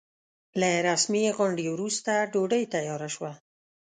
[0.59, 3.31] له رسمي غونډې وروسته ډوډۍ تياره شوه.